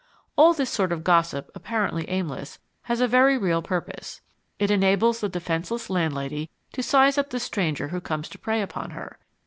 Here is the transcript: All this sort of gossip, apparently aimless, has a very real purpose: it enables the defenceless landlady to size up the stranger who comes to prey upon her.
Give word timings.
All 0.35 0.55
this 0.55 0.71
sort 0.71 0.91
of 0.91 1.03
gossip, 1.03 1.51
apparently 1.53 2.09
aimless, 2.09 2.57
has 2.89 3.01
a 3.01 3.07
very 3.07 3.37
real 3.37 3.61
purpose: 3.61 4.19
it 4.57 4.71
enables 4.71 5.19
the 5.19 5.29
defenceless 5.29 5.91
landlady 5.91 6.49
to 6.73 6.81
size 6.81 7.19
up 7.19 7.29
the 7.29 7.39
stranger 7.39 7.89
who 7.89 8.01
comes 8.01 8.27
to 8.29 8.39
prey 8.39 8.63
upon 8.63 8.89
her. 8.97 9.19